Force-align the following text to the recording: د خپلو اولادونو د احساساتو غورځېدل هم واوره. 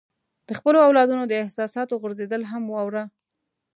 د 0.47 0.49
خپلو 0.59 0.77
اولادونو 0.87 1.23
د 1.27 1.33
احساساتو 1.43 1.99
غورځېدل 2.01 2.41
هم 2.51 2.63
واوره. 2.73 3.03